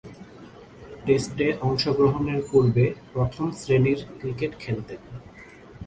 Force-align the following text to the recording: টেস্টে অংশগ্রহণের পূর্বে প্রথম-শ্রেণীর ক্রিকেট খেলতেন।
টেস্টে 1.05 1.47
অংশগ্রহণের 1.61 2.39
পূর্বে 2.51 2.85
প্রথম-শ্রেণীর 3.13 3.99
ক্রিকেট 4.19 4.51
খেলতেন। 4.59 4.99